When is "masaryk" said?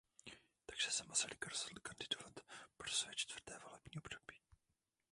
1.05-1.47